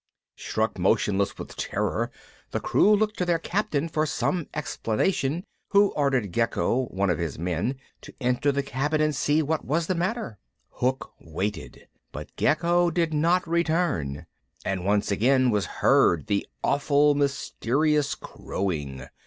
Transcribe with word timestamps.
Struck 0.35 0.79
motionless 0.79 1.37
with 1.37 1.55
terror, 1.55 2.09
the 2.49 2.59
crew 2.59 2.95
looked 2.95 3.17
to 3.19 3.23
their 3.25 3.37
Captain 3.37 3.87
for 3.87 4.07
some 4.07 4.47
explanation, 4.51 5.43
who 5.69 5.89
ordered 5.91 6.31
Gecco, 6.31 6.87
one 6.89 7.11
of 7.11 7.19
his 7.19 7.37
men, 7.37 7.75
to 8.01 8.11
enter 8.19 8.51
the 8.51 8.63
cabin 8.63 8.99
and 8.99 9.15
see 9.15 9.43
what 9.43 9.63
was 9.63 9.85
the 9.85 9.93
matter. 9.93 10.39
Hook 10.71 11.13
waited, 11.19 11.87
but 12.11 12.35
Gecco 12.35 12.89
did 12.89 13.13
not 13.13 13.47
return, 13.47 14.25
and 14.65 14.85
once 14.85 15.11
again 15.11 15.51
was 15.51 15.67
heard 15.67 16.25
the 16.25 16.47
awful 16.63 17.13
mysterious 17.13 18.15
crowing. 18.15 19.03